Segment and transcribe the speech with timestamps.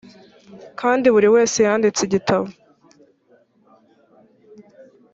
[0.79, 2.47] kandi buri wese yanditse igitabo